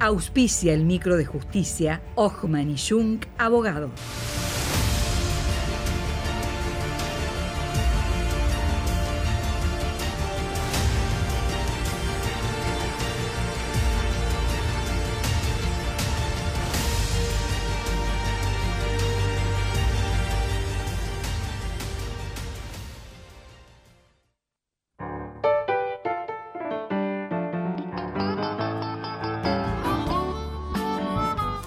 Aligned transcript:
Auspicia 0.00 0.74
el 0.74 0.84
micro 0.84 1.16
de 1.16 1.24
justicia 1.24 2.00
Ochman 2.14 2.70
y 2.70 2.76
Jung, 2.78 3.18
abogado. 3.36 3.90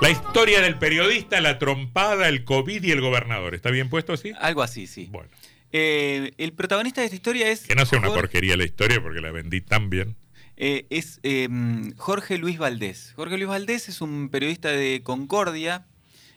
La 0.00 0.10
historia 0.10 0.60
del 0.62 0.78
periodista, 0.78 1.40
la 1.40 1.58
trompada, 1.58 2.28
el 2.28 2.44
COVID 2.44 2.82
y 2.82 2.90
el 2.90 3.00
gobernador. 3.00 3.54
¿Está 3.54 3.70
bien 3.70 3.88
puesto 3.90 4.12
así? 4.14 4.32
Algo 4.40 4.62
así, 4.62 4.86
sí. 4.86 5.08
Bueno. 5.10 5.28
Eh, 5.72 6.32
el 6.38 6.52
protagonista 6.52 7.00
de 7.00 7.06
esta 7.06 7.16
historia 7.16 7.48
es. 7.50 7.66
Que 7.66 7.74
no 7.74 7.84
sea 7.84 7.98
una 7.98 8.08
Jorge- 8.08 8.20
porquería 8.22 8.56
la 8.56 8.64
historia 8.64 9.00
porque 9.02 9.20
la 9.20 9.30
vendí 9.30 9.60
tan 9.60 9.90
bien. 9.90 10.16
eh, 10.56 10.86
es 10.90 11.20
eh, 11.22 11.48
Jorge 11.96 12.38
Luis 12.38 12.58
Valdés. 12.58 13.12
Jorge 13.14 13.36
Luis 13.36 13.48
Valdés 13.48 13.88
es 13.88 14.00
un 14.00 14.30
periodista 14.30 14.70
de 14.70 15.02
Concordia. 15.02 15.86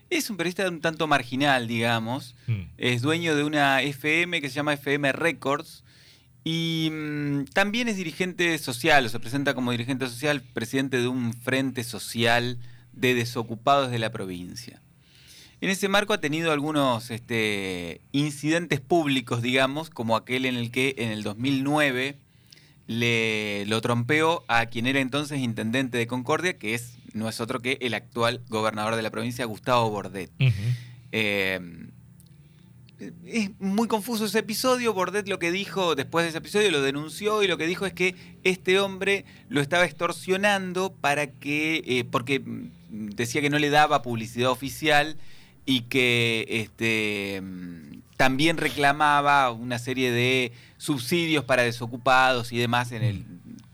Es 0.09 0.29
un 0.29 0.37
periodista 0.37 0.67
un 0.69 0.81
tanto 0.81 1.07
marginal, 1.07 1.67
digamos. 1.67 2.35
Mm. 2.47 2.63
Es 2.77 3.01
dueño 3.01 3.35
de 3.35 3.43
una 3.43 3.81
FM 3.81 4.41
que 4.41 4.49
se 4.49 4.55
llama 4.55 4.73
FM 4.73 5.13
Records. 5.13 5.83
Y 6.43 6.89
mm, 6.91 7.45
también 7.53 7.87
es 7.87 7.95
dirigente 7.95 8.57
social, 8.57 9.05
o 9.05 9.09
se 9.09 9.19
presenta 9.19 9.53
como 9.55 9.71
dirigente 9.71 10.05
social, 10.07 10.41
presidente 10.53 10.97
de 10.99 11.07
un 11.07 11.33
frente 11.33 11.83
social 11.85 12.59
de 12.93 13.13
desocupados 13.13 13.91
de 13.91 13.99
la 13.99 14.11
provincia. 14.11 14.81
En 15.61 15.69
ese 15.69 15.87
marco 15.87 16.13
ha 16.13 16.19
tenido 16.19 16.51
algunos 16.51 17.09
este, 17.09 18.01
incidentes 18.11 18.81
públicos, 18.81 19.41
digamos, 19.41 19.89
como 19.89 20.17
aquel 20.17 20.45
en 20.45 20.55
el 20.55 20.71
que 20.71 20.95
en 20.97 21.11
el 21.11 21.23
2009 21.23 22.17
le 22.87 23.65
lo 23.67 23.79
trompeó 23.79 24.43
a 24.49 24.65
quien 24.65 24.87
era 24.87 24.99
entonces 24.99 25.39
intendente 25.39 25.97
de 25.97 26.05
Concordia, 26.05 26.57
que 26.57 26.73
es 26.73 26.97
no 27.13 27.29
es 27.29 27.39
otro 27.39 27.61
que 27.61 27.77
el 27.81 27.93
actual 27.93 28.41
gobernador 28.49 28.95
de 28.95 29.03
la 29.03 29.11
provincia, 29.11 29.45
Gustavo 29.45 29.89
Bordet. 29.89 30.31
Eh, 31.11 31.59
es 33.25 33.51
muy 33.59 33.87
confuso 33.87 34.25
ese 34.25 34.39
episodio. 34.39 34.93
Bordet 34.93 35.27
lo 35.27 35.39
que 35.39 35.51
dijo 35.51 35.95
después 35.95 36.23
de 36.25 36.29
ese 36.29 36.37
episodio 36.39 36.71
lo 36.71 36.81
denunció 36.81 37.43
y 37.43 37.47
lo 37.47 37.57
que 37.57 37.67
dijo 37.67 37.85
es 37.85 37.93
que 37.93 38.15
este 38.43 38.79
hombre 38.79 39.25
lo 39.49 39.61
estaba 39.61 39.85
extorsionando 39.85 40.93
para 40.93 41.27
que, 41.27 41.83
eh, 41.85 42.03
porque 42.03 42.43
decía 42.93 43.41
que 43.41 43.49
no 43.49 43.57
le 43.59 43.69
daba 43.69 44.01
publicidad 44.01 44.49
oficial 44.51 45.17
y 45.65 45.81
que 45.81 46.45
este, 46.49 47.41
también 48.17 48.57
reclamaba 48.57 49.51
una 49.51 49.79
serie 49.79 50.11
de 50.11 50.51
subsidios 50.77 51.43
para 51.45 51.63
desocupados 51.63 52.51
y 52.51 52.57
demás 52.57 52.91
en 52.91 53.03
el 53.03 53.25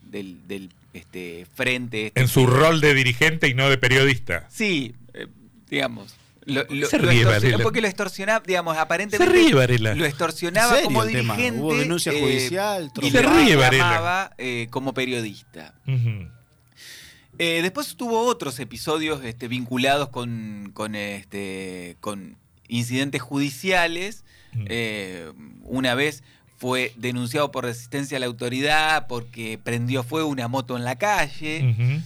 del, 0.04 0.48
del, 0.48 0.70
este, 0.94 1.46
frente. 1.54 2.08
este 2.08 2.20
En 2.22 2.28
su 2.28 2.48
rol 2.48 2.80
de 2.82 2.94
dirigente 2.94 3.48
y 3.48 3.54
no 3.54 3.70
de 3.70 3.78
periodista. 3.78 4.48
Sí, 4.50 4.96
eh, 5.14 5.28
digamos. 5.70 6.16
Lo, 6.46 6.64
lo- 6.70 6.88
Se 6.88 6.98
lo 6.98 7.10
ríe, 7.10 7.26
Varela. 7.26 7.60
porque 7.62 7.80
lo 7.82 7.88
extorsionaba, 7.88 8.44
digamos, 8.46 8.76
aparentemente. 8.76 9.32
Se 9.32 9.40
ríe, 9.40 9.54
Varela. 9.54 9.94
Lo 9.94 10.06
extorsionaba 10.06 10.70
¿En 10.70 10.76
serio 10.76 10.86
como 10.88 11.04
el 11.04 11.12
tema? 11.12 11.36
dirigente. 11.36 11.62
Hubo 11.62 11.76
denuncia 11.78 12.12
eh, 12.12 12.20
judicial, 12.20 12.92
y 13.04 13.12
Se 13.12 13.22
lo 13.22 13.30
ríe, 13.30 13.56
Varela. 13.56 13.70
reclamaba, 13.70 14.34
eh, 14.40 14.68
como 14.72 14.94
periodista. 14.96 15.76
Ujú. 15.86 16.28
Eh, 17.40 17.62
después 17.62 17.96
tuvo 17.96 18.26
otros 18.26 18.60
episodios 18.60 19.24
este, 19.24 19.48
vinculados 19.48 20.10
con, 20.10 20.72
con, 20.74 20.94
este, 20.94 21.96
con 22.02 22.38
incidentes 22.68 23.22
judiciales. 23.22 24.26
Mm. 24.54 24.66
Eh, 24.68 25.32
una 25.64 25.96
vez 25.96 26.24
fue 26.58 26.92
denunciado 26.98 27.52
por 27.52 27.64
resistencia 27.64 28.18
a 28.18 28.20
la 28.20 28.26
autoridad 28.26 29.08
porque 29.08 29.58
prendió 29.58 30.04
fuego 30.04 30.28
una 30.28 30.50
moto 30.50 30.76
en 30.76 30.84
la 30.84 30.98
calle. 30.98 31.72
Ujú. 31.72 32.02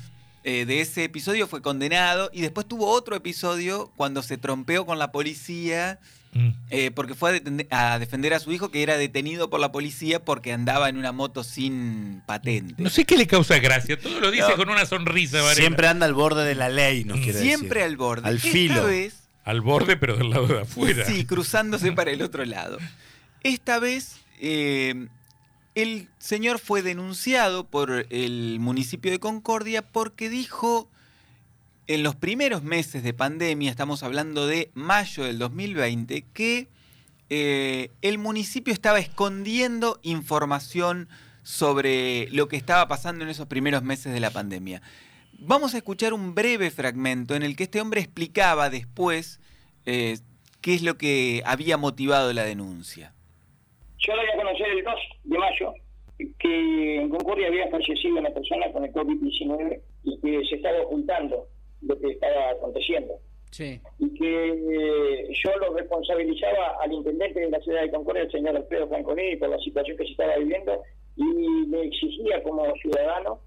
Eh, 0.46 0.66
de 0.66 0.82
ese 0.82 1.06
episodio 1.06 1.48
fue 1.48 1.62
condenado 1.62 2.30
y 2.34 2.42
después 2.42 2.68
tuvo 2.68 2.88
otro 2.90 3.16
episodio 3.16 3.92
cuando 3.96 4.22
se 4.24 4.38
trompeó 4.38 4.86
con 4.86 5.00
la 5.00 5.12
policía 5.12 6.00
Mm. 6.36 6.50
eh, 6.72 6.90
porque 6.90 7.14
fue 7.14 7.44
a, 7.70 8.00
defender 8.00 8.34
a 8.34 8.40
su 8.40 8.52
hijo 8.52 8.72
que 8.72 8.82
era 8.82 8.98
detenido 8.98 9.52
por 9.52 9.60
la 9.60 9.72
policía 9.72 10.26
porque 10.26 10.52
andaba 10.52 10.90
en 10.90 10.98
una 10.98 11.12
moto 11.12 11.44
sin 11.44 12.24
patente. 12.26 12.82
No 12.82 12.90
sé 12.90 13.06
qué 13.06 13.18
le 13.18 13.28
causa 13.28 13.60
gracia. 13.60 14.00
Todo 14.00 14.20
lo 14.20 14.32
dice 14.32 14.48
No. 14.50 14.56
con 14.56 14.70
una 14.70 14.88
sonrisa, 14.88 15.38
Varela. 15.44 15.54
Siempre 15.54 15.88
anda 15.88 16.08
al 16.08 16.16
borde 16.16 16.44
de 16.44 16.56
la 16.56 16.70
ley, 16.70 17.04
nos 17.06 17.20
quiere 17.20 17.40
Siempre 17.40 17.82
decir. 17.82 17.84
al 17.92 17.98
borde. 17.98 18.28
Al 18.28 18.38
Esta 18.38 18.50
filo. 18.50 18.86
vez, 18.88 19.14
Al 19.44 19.62
borde, 19.62 19.96
pero 19.96 20.18
del 20.18 20.32
lado 20.32 20.48
de 20.48 20.62
afuera. 20.62 21.06
sí, 21.06 21.24
cruzándose 21.24 21.92
para 21.92 22.10
el 22.10 22.24
otro 22.24 22.44
lado. 22.46 22.80
Esta 23.44 23.78
vez 23.78 24.16
eh, 24.42 25.06
el 25.76 26.10
señor 26.20 26.60
fue 26.60 26.82
denunciado 26.82 27.66
por 27.66 28.06
el 28.10 28.58
municipio 28.60 29.12
de 29.12 29.20
Concordia 29.20 29.82
porque 29.82 30.30
dijo 30.30 30.90
en 31.88 32.04
los 32.04 32.16
primeros 32.16 32.64
meses 32.64 33.04
de 33.04 33.14
pandemia, 33.14 33.70
estamos 33.70 34.04
hablando 34.04 34.48
de 34.48 34.72
mayo 34.74 35.26
del 35.26 35.38
2020, 35.38 36.26
que 36.34 36.70
eh, 37.30 37.92
el 38.02 38.18
municipio 38.18 38.74
estaba 38.74 39.00
escondiendo 39.00 40.00
información 40.04 41.10
sobre 41.42 42.30
lo 42.32 42.48
que 42.48 42.56
estaba 42.56 42.88
pasando 42.88 43.24
en 43.24 43.30
esos 43.30 43.48
primeros 43.48 43.84
meses 43.84 44.14
de 44.14 44.20
la 44.20 44.30
pandemia. 44.30 44.82
Vamos 45.40 45.74
a 45.74 45.78
escuchar 45.78 46.14
un 46.14 46.36
breve 46.36 46.72
fragmento 46.72 47.36
en 47.36 47.44
el 47.44 47.56
que 47.56 47.64
este 47.64 47.82
hombre 47.82 48.00
explicaba 48.00 48.70
después 48.70 49.42
eh, 49.86 50.20
qué 50.62 50.76
es 50.76 50.84
lo 50.84 50.98
que 50.98 51.44
había 51.46 51.76
motivado 51.76 52.32
la 52.32 52.44
denuncia. 52.44 53.14
El 54.64 54.84
2 54.84 54.94
de 55.24 55.38
mayo, 55.38 55.74
que 56.40 56.96
en 56.96 57.10
Concordia 57.10 57.48
había 57.48 57.70
fallecido 57.70 58.20
una 58.20 58.30
persona 58.30 58.72
con 58.72 58.86
el 58.86 58.94
COVID-19 58.94 59.82
y 60.04 60.20
que 60.20 60.46
se 60.48 60.56
estaba 60.56 60.82
ocultando 60.82 61.48
lo 61.82 62.00
que 62.00 62.12
estaba 62.12 62.52
aconteciendo. 62.52 63.14
Sí. 63.52 63.80
Y 64.00 64.14
que 64.16 64.50
eh, 64.50 65.28
yo 65.44 65.56
lo 65.58 65.76
responsabilizaba 65.76 66.78
al 66.82 66.92
intendente 66.92 67.40
de 67.40 67.52
la 67.52 67.60
ciudad 67.60 67.82
de 67.84 67.92
Concordia, 67.92 68.24
el 68.24 68.32
señor 68.32 68.56
Alfredo 68.56 68.88
Franconini, 68.88 69.36
por 69.36 69.50
la 69.50 69.60
situación 69.60 69.98
que 69.98 70.06
se 70.06 70.12
estaba 70.12 70.38
viviendo 70.38 70.82
y 71.16 71.68
le 71.68 71.88
exigía 71.88 72.42
como 72.44 72.74
ciudadano 72.76 73.40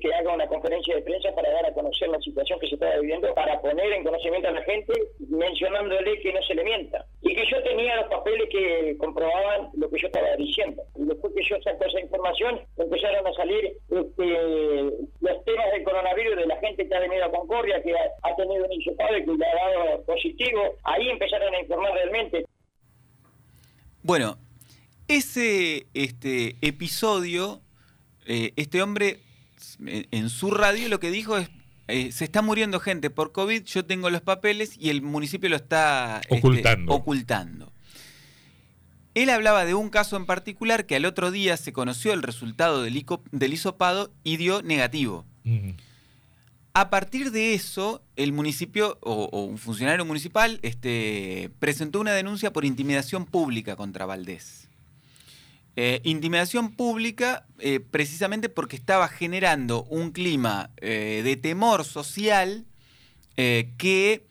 que, 0.00 0.14
haga 0.14 0.34
una 0.34 0.46
conferencia 0.46 0.94
de 0.94 1.02
prensa 1.02 1.34
para 1.34 1.50
dar 1.50 1.66
a 1.66 1.72
conocer 1.72 2.08
la 2.08 2.20
situación 2.20 2.58
que 2.60 2.68
se 2.68 2.74
estaba 2.74 2.98
viviendo, 2.98 3.32
para 3.34 3.60
poner 3.60 3.92
en 3.92 4.04
conocimiento 4.04 4.48
a 4.48 4.52
la 4.52 4.62
gente, 4.62 4.92
mencionándole 5.28 6.20
que 6.20 6.32
no 6.32 6.42
se 6.42 6.54
le 6.54 6.64
mienta. 6.64 7.04
Y 7.22 7.34
que 7.34 7.44
yo 7.50 7.62
tenía 7.62 7.96
los 7.96 8.08
papeles 8.08 8.48
que 8.50 8.96
comprobaban 8.98 9.70
lo 9.74 9.88
que 9.90 9.98
yo 10.00 10.06
estaba 10.08 10.36
diciendo. 10.36 10.82
Y 10.96 11.06
después 11.06 11.32
que 11.34 11.42
yo 11.44 11.60
saco 11.62 11.84
esa 11.84 12.00
información, 12.00 12.60
empezaron 12.76 13.26
a 13.26 13.32
salir 13.32 13.78
este, 13.90 14.26
los 15.20 15.44
temas 15.44 15.72
del 15.72 15.84
coronavirus 15.84 16.36
de 16.36 16.46
la 16.46 16.56
gente 16.58 16.88
que 16.88 16.94
ha 16.94 17.00
venido 17.00 17.24
a 17.24 17.30
Concordia, 17.30 17.82
que 17.82 17.94
ha, 17.94 18.36
tenido 18.36 18.64
un 18.64 18.72
hisopado 18.72 19.16
y 19.16 19.24
que 19.24 19.32
le 19.32 19.46
ha 19.46 19.54
dado 19.54 20.04
positivo. 20.04 20.60
Ahí 20.84 21.08
empezaron 21.08 21.54
a 21.54 21.60
informar 21.60 21.92
realmente. 21.94 22.44
Bueno, 24.02 24.36
ese 25.08 25.86
este, 25.94 26.56
episodio, 26.60 27.62
eh, 28.26 28.52
este 28.56 28.82
hombre 28.82 29.20
en 29.80 30.30
su 30.30 30.50
radio 30.50 30.88
lo 30.88 31.00
que 31.00 31.10
dijo 31.10 31.36
es, 31.38 31.48
eh, 31.88 32.10
se 32.12 32.24
está 32.24 32.42
muriendo 32.42 32.80
gente 32.80 33.10
por 33.10 33.32
COVID, 33.32 33.62
yo 33.64 33.84
tengo 33.84 34.10
los 34.10 34.20
papeles 34.22 34.76
y 34.78 34.90
el 34.90 35.02
municipio 35.02 35.48
lo 35.48 35.56
está 35.56 36.20
este, 36.22 36.38
Ocultando. 36.38 36.92
ocultando. 36.92 37.72
Él 39.14 39.30
hablaba 39.30 39.64
de 39.64 39.74
un 39.74 39.88
caso 39.88 40.16
en 40.16 40.26
particular 40.26 40.84
que 40.84 40.96
al 40.96 41.04
otro 41.06 41.30
día 41.30 41.56
se 41.56 41.72
conoció 41.72 42.12
el 42.12 42.22
resultado 42.22 42.82
del, 42.82 42.96
ico- 42.96 43.22
del 43.32 43.54
hisopado 43.54 44.12
y 44.24 44.36
dio 44.36 44.62
negativo. 44.62 45.24
A 46.74 46.90
partir 46.90 47.30
de 47.30 47.54
eso, 47.54 48.02
el 48.16 48.32
municipio 48.34 48.98
o, 49.00 49.30
o 49.32 49.44
un 49.44 49.56
funcionario 49.56 50.04
municipal 50.04 50.58
este, 50.62 51.50
presentó 51.58 52.00
una 52.00 52.12
denuncia 52.12 52.52
por 52.52 52.66
intimidación 52.66 53.24
pública 53.24 53.76
contra 53.76 54.04
Valdés. 54.04 54.65
Eh, 55.78 56.00
intimidación 56.04 56.72
pública 56.74 57.46
eh, 57.58 57.80
precisamente 57.80 58.48
porque 58.48 58.76
estaba 58.76 59.08
generando 59.08 59.84
un 59.84 60.10
clima 60.10 60.70
eh, 60.78 61.20
de 61.22 61.36
temor 61.36 61.84
social 61.84 62.64
eh, 63.36 63.72
que 63.76 64.26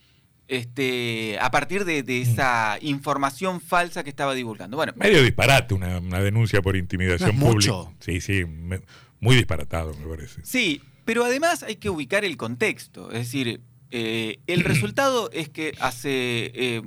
este, 0.48 1.38
a 1.40 1.52
partir 1.52 1.86
de, 1.86 2.04
de 2.04 2.22
esa 2.22 2.78
información 2.82 3.62
falsa 3.62 4.04
que 4.04 4.10
estaba 4.10 4.34
divulgando. 4.34 4.78
Bueno, 4.78 4.94
Medio 4.96 5.22
disparate 5.24 5.74
una, 5.74 6.00
una 6.00 6.20
denuncia 6.22 6.62
por 6.62 6.76
intimidación 6.76 7.38
No 7.40 7.46
pública. 7.48 7.74
mucho. 7.74 7.94
Sí, 8.00 8.22
sí, 8.22 8.46
me- 8.46 8.82
muy 9.20 9.36
disparatado, 9.36 9.94
me 9.96 10.06
parece. 10.08 10.42
Sí, 10.44 10.82
pero 11.04 11.26
además 11.26 11.64
hay 11.64 11.76
que 11.78 11.90
ubicar 11.90 12.26
el 12.26 12.38
contexto. 12.38 13.10
Es 13.12 13.20
decir, 13.20 13.62
eh, 13.98 14.40
el 14.48 14.66
resultado 14.66 15.30
es 15.32 15.48
que 15.48 15.72
hace 15.80 16.52
eh, 16.54 16.82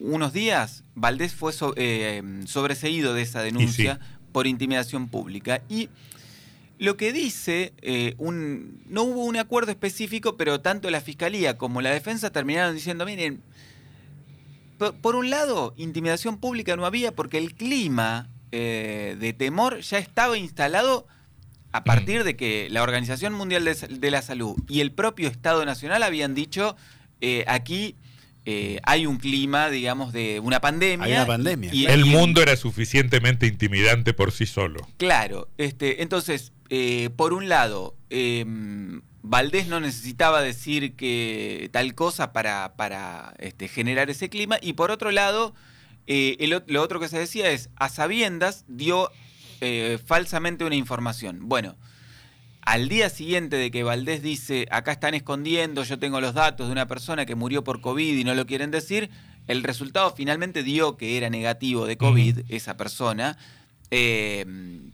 unos 0.00 0.32
días 0.32 0.84
Valdés 0.94 1.34
fue 1.34 1.52
so- 1.52 1.74
eh, 1.76 2.22
sobreseído 2.46 3.12
de 3.12 3.20
esa 3.20 3.42
denuncia 3.42 4.00
por 4.32 4.46
intimidación 4.46 5.08
pública. 5.08 5.60
Y 5.68 5.90
lo 6.78 6.96
que 6.96 7.12
dice, 7.12 7.74
un, 8.16 8.80
no 8.88 9.02
hubo 9.02 9.24
un 9.24 9.36
acuerdo 9.36 9.70
específico, 9.70 10.38
pero 10.38 10.60
tanto 10.62 10.88
la 10.90 11.02
Fiscalía 11.02 11.58
como 11.58 11.82
la 11.82 11.90
defensa 11.90 12.30
terminaron 12.30 12.74
diciendo, 12.74 13.04
miren, 13.04 13.42
por, 14.78 14.94
por 14.94 15.14
un 15.14 15.28
lado, 15.28 15.74
intimidación 15.76 16.38
pública 16.38 16.74
no 16.76 16.86
había 16.86 17.12
porque 17.14 17.36
el 17.36 17.54
clima 17.54 18.30
de 18.50 19.34
temor 19.36 19.80
ya 19.80 19.98
estaba 19.98 20.38
instalado 20.38 21.06
a 21.72 21.84
partir 21.84 22.24
de 22.24 22.36
que 22.36 22.68
la 22.70 22.82
Organización 22.82 23.32
Mundial 23.34 23.64
de, 23.64 24.10
la 24.10 24.22
Salud 24.22 24.56
y 24.68 24.80
el 24.80 24.92
propio 24.92 25.28
Estado 25.28 25.64
Nacional 25.64 26.02
habían 26.02 26.34
dicho, 26.34 26.76
eh, 27.20 27.44
aquí 27.48 27.96
eh, 28.46 28.78
hay 28.84 29.06
un 29.06 29.18
clima, 29.18 29.68
digamos, 29.70 30.12
de 30.12 30.40
una 30.40 30.60
pandemia. 30.60 31.04
Hay 31.06 31.12
una 31.12 31.26
pandemia. 31.26 31.74
y- 31.74 31.86
El 31.86 32.06
y- 32.06 32.10
mundo 32.10 32.40
era 32.42 32.56
suficientemente 32.56 33.46
intimidante 33.46 34.14
por 34.14 34.30
sí 34.32 34.46
solo. 34.46 34.86
Claro, 34.98 35.48
este, 35.58 36.02
entonces, 36.02 36.52
eh, 36.70 37.10
por 37.16 37.32
un 37.32 37.48
lado, 37.48 37.96
eh, 38.10 38.44
Valdés 39.22 39.66
no 39.66 39.80
necesitaba 39.80 40.40
decir 40.42 40.94
que 40.94 41.68
tal 41.72 41.94
cosa 41.96 42.32
para, 42.32 42.74
para 42.76 43.34
este, 43.38 43.66
generar 43.66 44.08
ese 44.10 44.28
clima, 44.28 44.58
y 44.62 44.74
por 44.74 44.92
otro 44.92 45.10
lado, 45.10 45.52
eh, 46.06 46.36
el 46.38 46.62
lo 46.68 46.82
otro 46.82 47.00
que 47.00 47.08
se 47.08 47.18
decía 47.18 47.50
es, 47.50 47.68
a 47.74 47.88
sabiendas 47.88 48.64
dio 48.68 49.10
eh, 49.60 49.98
falsamente 50.04 50.64
una 50.64 50.74
información. 50.76 51.40
Bueno, 51.48 51.76
al 52.62 52.88
día 52.88 53.10
siguiente 53.10 53.56
de 53.56 53.70
que 53.70 53.82
Valdés 53.84 54.22
dice, 54.22 54.66
acá 54.70 54.92
están 54.92 55.14
escondiendo, 55.14 55.84
yo 55.84 55.98
tengo 55.98 56.20
los 56.20 56.34
datos 56.34 56.66
de 56.66 56.72
una 56.72 56.88
persona 56.88 57.24
que 57.26 57.34
murió 57.34 57.62
por 57.62 57.80
COVID 57.80 58.16
y 58.18 58.24
no 58.24 58.34
lo 58.34 58.46
quieren 58.46 58.70
decir, 58.70 59.10
el 59.46 59.62
resultado 59.62 60.12
finalmente 60.16 60.62
dio 60.62 60.96
que 60.96 61.16
era 61.16 61.30
negativo 61.30 61.86
de 61.86 61.96
COVID 61.96 62.40
esa 62.48 62.76
persona, 62.76 63.38
eh, 63.92 64.44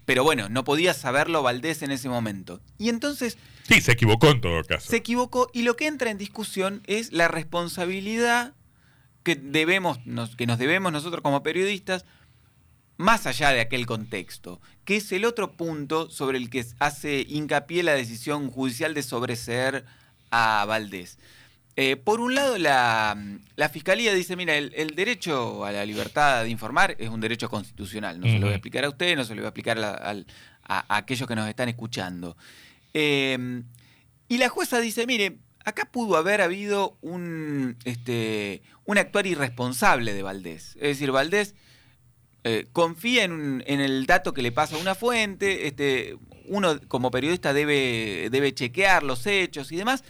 pero 0.05 0.23
bueno, 0.23 0.51
no 0.51 0.65
podía 0.65 0.93
saberlo 0.93 1.43
Valdés 1.43 1.81
en 1.83 1.91
ese 1.93 2.11
momento. 2.11 2.61
Y 2.79 2.91
entonces 2.91 3.39
Sí, 3.69 3.81
se 3.81 3.93
equivocó 3.93 4.29
en 4.29 4.41
todo 4.43 4.63
caso. 4.65 4.91
se 4.91 4.97
equivocó 4.97 5.49
y 5.55 5.63
lo 5.63 5.77
que 5.77 5.87
entra 5.87 6.11
en 6.11 6.19
discusión 6.19 6.83
es 6.87 7.13
la 7.13 7.29
responsabilidad 7.29 8.55
que 9.23 9.37
debemos, 9.37 10.05
nos, 10.05 10.37
que 10.37 10.47
nos 10.47 10.59
debemos 10.59 10.93
nosotros 10.93 11.23
como 11.23 11.43
periodistas 11.43 12.05
más 12.97 13.27
allá 13.27 13.51
de 13.51 13.61
aquel 13.61 13.87
contexto, 13.87 14.61
que 14.85 14.97
es 14.97 15.13
el 15.13 15.25
otro 15.25 15.53
punto 15.53 16.11
sobre 16.11 16.39
el 16.39 16.51
que 16.51 16.65
hace 16.79 17.25
hincapié 17.29 17.83
la 17.83 17.95
decisión 17.95 18.51
judicial 18.51 18.95
de 18.95 19.03
sobreseer 19.03 19.85
a 20.31 20.65
Valdés. 20.67 21.19
Eh, 21.75 21.97
por 21.97 22.21
un 22.21 22.35
lado, 22.35 22.59
la, 22.59 23.17
la 23.57 23.69
Fiscalía 23.71 24.13
dice, 24.13 24.37
mira, 24.37 24.57
el, 24.57 24.73
el 24.77 24.95
derecho 24.95 25.65
a 25.65 25.73
la 25.73 25.87
libertad 25.87 26.45
de 26.45 26.51
informar 26.51 26.97
es 26.99 27.09
un 27.09 27.21
derecho 27.21 27.49
constitucional. 27.49 28.21
No 28.21 28.27
se 28.27 28.39
lo 28.39 28.47
voy 28.47 28.53
a 28.53 28.57
explicar 28.57 28.85
a 28.85 28.91
usted, 28.91 29.17
no 29.17 29.25
se 29.25 29.35
lo 29.35 29.41
voy 29.41 29.47
a 29.47 29.49
explicar 29.49 29.79
a, 29.79 30.15
aquellos 30.89 31.27
que 31.27 31.35
nos 31.35 31.49
están 31.49 31.71
escuchando. 31.71 32.37
Eh, 32.93 33.63
y 34.29 34.39
la 34.39 34.49
jueza 34.51 34.81
dice, 34.81 35.07
mire, 35.07 35.39
acá 35.65 35.87
pudo 35.91 36.17
haber 36.17 36.41
habido 36.41 36.99
un, 37.01 37.77
este, 37.85 38.63
un 38.85 38.99
actuar 38.99 39.27
irresponsable 39.27 40.13
de 40.15 40.23
Valdés. 40.23 40.77
Es 40.77 40.83
decir, 40.83 41.11
Valdés 41.11 41.55
eh, 42.45 42.67
confía 42.73 43.25
en, 43.25 43.63
el 43.67 44.07
dato 44.07 44.35
que 44.35 44.43
le 44.43 44.53
pasa 44.53 44.77
a 44.77 44.79
una 44.79 44.95
fuente, 44.95 45.67
este, 45.67 46.17
uno 46.47 46.81
como 46.89 47.11
periodista 47.11 47.53
debe, 47.53 48.53
chequear 48.55 49.03
los 49.03 49.27
hechos 49.27 49.71
y 49.73 49.77
demás, 49.77 50.05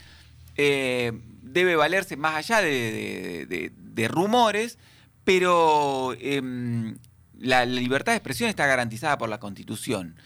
eh, 0.56 1.12
debe 1.42 1.76
valerse 1.76 2.16
más 2.16 2.36
allá 2.36 2.62
de, 2.62 4.08
rumores, 4.08 4.78
pero 5.24 6.14
em, 6.20 6.96
la 7.38 7.66
libertad 7.66 8.12
de 8.12 8.16
expresión 8.16 8.48
está 8.48 8.66
garantizada 8.66 9.18
por 9.18 9.28
la 9.28 9.38
Constitución. 9.38 10.16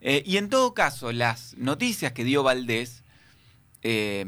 Eh, 0.00 0.22
y 0.24 0.38
en 0.38 0.48
todo 0.48 0.72
caso, 0.72 1.12
las 1.12 1.54
noticias 1.58 2.12
que 2.12 2.24
dio 2.24 2.42
Valdés 2.42 3.04
eh, 3.82 4.24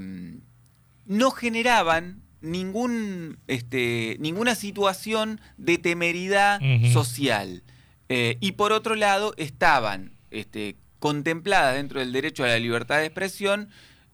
no 1.06 1.30
generaban 1.30 2.22
ningún, 2.42 3.38
este, 3.46 4.16
ninguna 4.20 4.54
situación 4.54 5.40
de 5.56 5.78
temeridad 5.78 6.60
social. 6.92 7.62
Eh, 8.08 8.36
y 8.40 8.52
por 8.52 8.72
otro 8.72 8.94
lado, 8.94 9.32
estaban 9.36 10.12
este, 10.30 10.76
contempladas 10.98 11.74
dentro 11.76 12.00
del 12.00 12.12
derecho 12.12 12.44
a 12.44 12.48
la 12.48 12.58
libertad 12.58 12.98
de 12.98 13.06
expresión, 13.06 13.68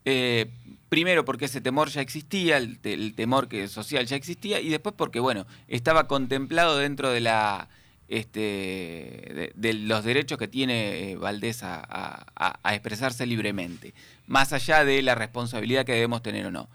eh, 0.05 0.47
primero 0.89 1.25
porque 1.25 1.47
ese 1.47 1.61
temor 1.61 1.89
ya 1.91 2.01
existía, 2.01 2.57
el, 2.59 2.79
te- 2.79 2.95
el 2.95 3.15
temor 3.15 3.49
que 3.49 3.67
social 3.69 4.07
ya 4.07 4.17
existía, 4.17 4.61
y 4.61 4.69
después 4.69 4.95
porque, 4.97 5.21
bueno, 5.21 5.47
estaba 5.67 6.07
contemplado 6.07 6.79
dentro 6.79 7.11
de 7.11 7.21
la 7.21 7.69
este, 8.09 8.41
de, 8.41 9.53
de 9.55 9.75
los 9.75 10.03
derechos 10.03 10.39
que 10.39 10.49
tiene 10.49 11.11
eh, 11.11 11.17
Valdés 11.17 11.63
a- 11.63 12.25
a 12.63 12.75
expresarse 12.75 13.27
libremente, 13.27 13.93
más 14.27 14.53
allá 14.55 14.83
de 14.85 15.03
la 15.03 15.15
responsabilidad 15.15 15.85
que 15.85 15.93
debemos 15.93 16.23
tener 16.23 16.47
o 16.47 16.51
no. 16.51 16.69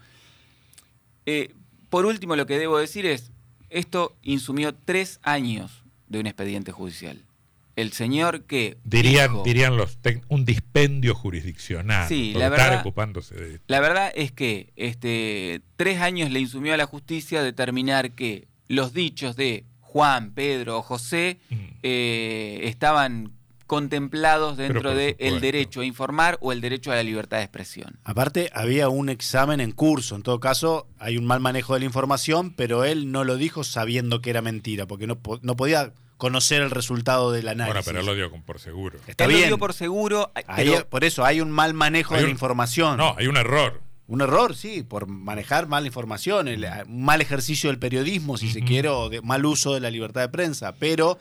Eh, 1.26 1.52
por 1.90 2.06
último, 2.06 2.36
lo 2.36 2.46
que 2.46 2.58
debo 2.58 2.78
decir 2.78 3.06
es, 3.06 3.30
esto 3.70 4.16
insumió 4.22 4.74
tres 4.74 5.20
años 5.22 5.82
de 6.08 6.20
un 6.20 6.26
expediente 6.26 6.72
judicial. 6.72 7.22
El 7.76 7.92
señor 7.92 8.44
que... 8.44 8.76
Dirían, 8.84 9.30
dijo- 9.32 9.42
dirían 9.44 9.76
los 9.76 9.98
un 10.28 10.44
dispendio 10.44 11.14
jurisdiccional. 11.14 12.08
Sí, 12.08 12.30
por 12.32 12.40
la 12.40 12.46
estar 12.48 12.60
verdad- 12.70 12.80
ocupándose 12.80 13.34
de 13.34 13.60
La 13.66 13.80
verdad 13.80 14.12
es 14.14 14.30
que 14.30 14.72
este, 14.76 15.60
tres 15.76 16.00
años 16.00 16.30
le 16.30 16.38
insumió 16.40 16.72
a 16.74 16.76
la 16.76 16.86
justicia 16.86 17.42
determinar 17.42 18.12
que 18.12 18.46
los 18.68 18.92
dichos 18.92 19.34
de 19.34 19.64
Juan, 19.80 20.32
Pedro 20.32 20.78
o 20.78 20.82
José 20.82 21.38
Mm. 21.50 21.54
eh, 21.82 22.60
estaban 22.64 23.32
contemplados 23.66 24.56
dentro 24.56 24.94
del 24.94 25.12
supuesto. 25.12 25.40
derecho 25.40 25.80
a 25.80 25.84
informar 25.84 26.38
o 26.40 26.52
el 26.52 26.60
derecho 26.60 26.92
a 26.92 26.96
la 26.96 27.02
libertad 27.02 27.38
de 27.38 27.44
expresión. 27.44 27.98
Aparte, 28.04 28.50
había 28.54 28.88
un 28.88 29.08
examen 29.08 29.60
en 29.60 29.72
curso. 29.72 30.16
En 30.16 30.22
todo 30.22 30.40
caso, 30.40 30.86
hay 30.98 31.16
un 31.16 31.24
mal 31.24 31.40
manejo 31.40 31.74
de 31.74 31.80
la 31.80 31.86
información, 31.86 32.52
pero 32.54 32.84
él 32.84 33.10
no 33.12 33.24
lo 33.24 33.36
dijo 33.36 33.64
sabiendo 33.64 34.20
que 34.20 34.30
era 34.30 34.42
mentira, 34.42 34.86
porque 34.86 35.06
no, 35.06 35.18
no 35.42 35.56
podía 35.56 35.92
conocer 36.16 36.62
el 36.62 36.70
resultado 36.70 37.32
del 37.32 37.48
análisis. 37.48 37.74
Bueno, 37.74 37.84
pero 37.84 38.00
él 38.00 38.06
lo 38.06 38.14
dio 38.14 38.42
por 38.44 38.60
seguro. 38.60 38.98
Está 39.06 39.24
Él 39.24 39.30
lo 39.32 39.36
bien. 39.36 39.48
dio 39.48 39.58
por 39.58 39.72
seguro, 39.74 40.30
Ahí- 40.34 40.70
pero- 40.70 40.88
por 40.88 41.04
eso 41.04 41.24
hay 41.24 41.40
un 41.40 41.50
mal 41.50 41.74
manejo 41.74 42.14
Hay 42.14 42.20
de 42.20 42.26
la 42.26 42.32
información. 42.32 42.96
No, 42.96 43.14
hay 43.18 43.26
un 43.26 43.36
error. 43.36 43.80
Un 44.06 44.20
error, 44.20 44.54
sí, 44.54 44.82
por 44.82 45.06
manejar 45.06 45.66
mal 45.66 45.82
la 45.82 45.86
información, 45.86 46.46
el, 46.46 46.66
un 46.86 47.02
mal 47.04 47.22
ejercicio 47.22 47.70
del 47.70 47.78
periodismo, 47.78 48.36
si 48.36 48.50
se 48.52 48.60
quiere, 48.62 48.90
o 48.90 49.08
de 49.08 49.22
mal 49.22 49.44
uso 49.46 49.72
de 49.72 49.80
la 49.80 49.90
libertad 49.90 50.20
de 50.20 50.28
prensa. 50.28 50.74
Pero 50.78 51.18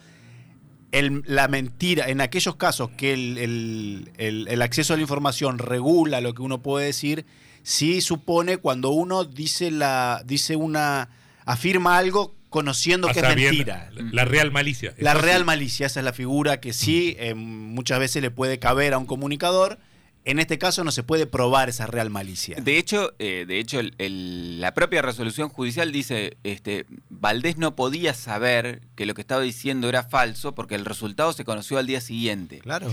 el- 0.93 1.23
la 1.25 1.47
mentira, 1.49 2.07
en 2.07 2.21
aquellos 2.21 2.55
casos 2.55 2.91
que 2.91 3.13
el, 3.13 3.37
el- 3.37 4.09
el- 4.17 4.47
el 4.47 4.61
acceso 4.61 4.93
a 4.93 4.95
la 4.95 5.01
información 5.01 5.57
regula 5.57 6.21
lo 6.21 6.33
que 6.33 6.41
uno 6.41 6.61
puede 6.61 6.85
decir, 6.85 7.25
sí 7.63 7.99
supone 8.01 8.57
cuando 8.57 8.89
uno 8.91 9.25
dice 9.25 9.71
la, 9.71 10.21
dice 10.25 10.55
una, 10.55 11.09
afirma 11.45 11.97
algo 11.97 12.35
conociendo 12.49 13.07
que 13.07 13.19
es 13.19 13.25
mentira. 13.49 13.89
La, 13.93 14.03
la 14.13 14.25
real 14.25 14.51
malicia. 14.51 14.93
La 14.99 15.13
real 15.15 15.43
malicia, 15.45 15.87
esa 15.87 15.99
es 15.99 16.03
la 16.05 16.13
figura 16.13 16.59
que 16.61 16.71
sí 16.71 17.15
eh, 17.17 17.33
muchas 17.33 17.99
veces 17.99 18.21
le 18.21 18.29
puede 18.31 18.59
caber 18.59 18.93
a 18.93 18.97
un 18.99 19.05
comunicador. 19.07 19.79
En 20.25 20.39
este 20.39 20.57
caso 20.57 20.83
no 20.85 20.91
se 20.91 21.03
puede 21.03 21.25
probar 21.27 21.67
esa 21.67 21.85
real 21.85 22.09
malicia. 22.09 22.55
De 22.61 22.77
hecho, 22.77 23.11
eh, 23.19 23.43
de 23.45 23.59
hecho 23.59 23.79
el- 23.81 23.93
el- 23.97 24.61
la 24.61 24.73
propia 24.73 25.01
resolución 25.01 25.49
judicial 25.49 25.91
dice, 25.91 26.37
este, 26.43 26.85
Valdés 27.09 27.57
no 27.57 27.75
podía 27.75 28.13
saber 28.13 28.81
que 28.95 29.05
lo 29.05 29.15
que 29.15 29.21
estaba 29.21 29.41
diciendo 29.41 29.89
era 29.89 30.03
falso 30.03 30.55
porque 30.55 30.75
el 30.75 30.85
resultado 30.85 31.33
se 31.33 31.43
conoció 31.43 31.77
al 31.77 31.87
día 31.87 31.99
siguiente. 31.99 32.59
Claro. 32.59 32.87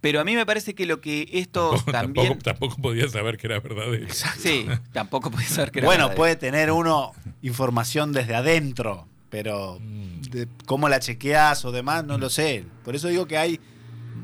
Pero 0.00 0.18
a 0.20 0.24
mí 0.24 0.34
me 0.34 0.44
parece 0.44 0.74
que 0.74 0.84
lo 0.84 1.00
que 1.00 1.28
esto 1.32 1.70
Tampoco, 1.70 1.92
también... 1.92 2.26
tampoco, 2.26 2.42
tampoco 2.44 2.76
podía 2.82 3.08
saber 3.08 3.36
que 3.36 3.46
era 3.46 3.60
verdadero. 3.60 4.08
Sí, 4.36 4.66
tampoco 4.92 5.30
puede 5.30 5.46
ser 5.46 5.70
que 5.70 5.78
era 5.78 5.86
Bueno, 5.86 6.04
verdadero. 6.08 6.16
puede 6.18 6.34
tener 6.36 6.72
uno 6.72 7.12
información 7.42 8.12
desde 8.12 8.34
adentro, 8.34 9.06
pero 9.30 9.78
Mm. 9.80 10.22
de 10.22 10.48
cómo 10.66 10.88
la 10.88 10.98
chequeás 10.98 11.64
o 11.64 11.70
demás, 11.70 12.04
no 12.04 12.18
lo 12.18 12.28
sé. 12.30 12.64
Por 12.84 12.96
eso 12.96 13.06
digo 13.06 13.26
que 13.26 13.38
hay 13.38 13.60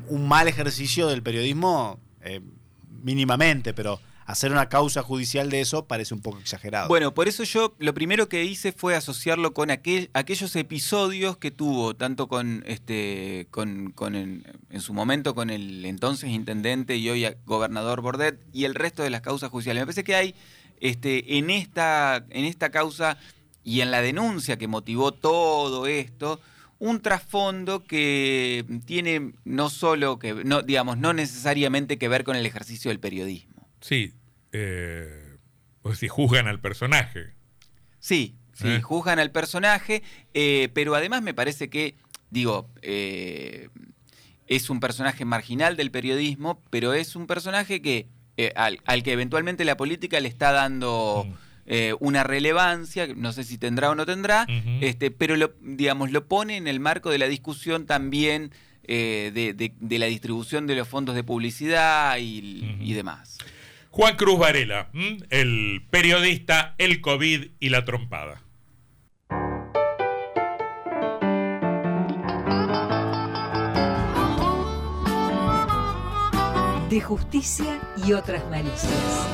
un 0.09 0.27
mal 0.27 0.49
ejercicio 0.49 1.07
del 1.07 1.23
periodismo 1.23 1.99
eh, 2.21 2.41
mínimamente, 3.01 3.73
pero 3.73 3.99
hacer 4.29 4.51
una 4.51 4.69
causa 4.69 5.01
judicial 5.01 5.49
de 5.49 5.59
eso 5.59 5.85
parece 5.85 6.13
un 6.13 6.21
poco 6.21 6.37
exagerado. 6.37 6.87
Bueno, 6.87 7.15
por 7.15 7.27
eso 7.27 7.43
yo 7.43 7.73
lo 7.79 7.95
primero 7.95 8.29
que 8.29 8.43
hice 8.43 8.71
fue 8.71 8.95
asociarlo 8.95 9.55
con 9.55 9.71
aquel, 9.71 10.11
aquellos 10.13 10.55
episodios 10.55 11.37
que 11.37 11.49
tuvo, 11.49 11.95
tanto 11.95 12.27
con 12.27 12.63
este, 12.67 13.47
con, 13.49 13.95
en 14.69 14.81
su 14.81 14.93
momento 14.93 15.33
con 15.33 15.49
el 15.49 15.83
entonces 15.83 16.29
intendente 16.29 16.95
y 16.97 17.09
hoy 17.09 17.27
gobernador 17.47 18.01
Bordet 18.01 18.39
y 18.53 18.65
el 18.65 18.75
resto 18.75 19.01
de 19.01 19.09
las 19.09 19.21
causas 19.21 19.49
judiciales. 19.49 19.81
Me 19.81 19.85
parece 19.87 20.03
que 20.03 20.13
hay 20.13 20.35
este, 20.79 21.39
en 21.39 21.49
esta, 21.49 22.23
en 22.29 22.45
esta 22.45 22.69
causa 22.69 23.17
y 23.63 23.81
en 23.81 23.89
la 23.89 24.01
denuncia 24.01 24.57
que 24.57 24.67
motivó 24.67 25.11
todo 25.11 25.87
esto, 25.87 26.39
un 26.79 27.01
trasfondo 27.01 27.83
que 27.83 28.65
tiene 28.85 29.33
no 29.43 29.69
solo 29.69 30.17
que, 30.17 30.33
no, 30.33 30.61
digamos, 30.61 30.97
no 30.97 31.13
necesariamente 31.13 31.97
que 31.97 32.07
ver 32.07 32.23
con 32.23 32.37
el 32.37 32.45
ejercicio 32.45 32.89
del 32.89 32.99
periodismo. 32.99 33.67
Sí, 33.81 34.13
eh, 34.53 35.37
pues 35.81 35.99
si 35.99 36.07
juzgan 36.07 36.47
al 36.47 36.59
personaje. 36.59 37.33
Sí, 37.99 38.35
sí, 38.53 38.69
¿Eh? 38.69 38.81
juzgan 38.81 39.19
al 39.19 39.31
personaje, 39.31 40.03
eh, 40.33 40.69
pero 40.73 40.95
además 40.95 41.21
me 41.21 41.33
parece 41.33 41.69
que, 41.69 41.95
digo, 42.29 42.69
eh, 42.81 43.67
es 44.47 44.69
un 44.69 44.79
personaje 44.79 45.25
marginal 45.25 45.75
del 45.75 45.91
periodismo, 45.91 46.63
pero 46.69 46.93
es 46.93 47.15
un 47.15 47.27
personaje 47.27 47.81
que 47.81 48.07
al, 48.55 48.79
al 48.85 49.03
que 49.03 49.11
eventualmente 49.11 49.65
la 49.65 49.75
política 49.75 50.17
le 50.21 50.29
está 50.29 50.53
dando 50.53 51.25
Mm. 51.27 51.48
Eh, 51.69 51.93
una 51.99 52.23
relevancia, 52.23 53.07
no 53.15 53.31
sé 53.31 53.43
si 53.45 53.57
tendrá 53.57 53.89
o 53.91 53.95
no 53.95 54.05
tendrá, 54.05 54.45
este, 54.81 55.11
pero 55.11 55.37
lo, 55.37 55.53
digamos, 55.61 56.11
lo 56.11 56.25
pone 56.27 56.57
en 56.57 56.67
el 56.67 56.79
marco 56.79 57.09
de 57.11 57.19
la 57.19 57.27
discusión 57.27 57.85
también 57.85 58.51
eh, 58.91 59.31
de, 59.33 59.53
de- 59.53 59.73
de 59.79 59.99
la 59.99 60.07
distribución 60.07 60.65
de 60.65 60.75
los 60.75 60.87
fondos 60.87 61.13
de 61.15 61.23
publicidad 61.23 62.17
y, 62.17 62.75
y 62.81 62.93
demás. 62.93 63.37
Juan 63.91 64.15
Cruz 64.17 64.39
Varela, 64.39 64.89
el 65.29 65.83
periodista, 65.91 66.73
el 66.79 66.99
COVID 67.01 67.49
y 67.59 67.69
la 67.69 67.85
trompada. 67.85 68.41
De 76.89 76.99
justicia 77.01 77.79
y 78.05 78.13
otras 78.13 78.43
malicias. 78.49 79.27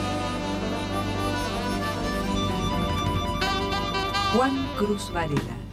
Juan 4.36 4.68
Cruz 4.76 5.10
Varela. 5.14 5.65